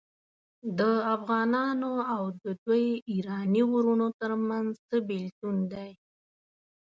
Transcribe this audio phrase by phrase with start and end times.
[0.79, 0.81] د
[1.15, 5.89] افغانانو او د دوی ایراني وروڼو ترمنځ څه بیلتون دی.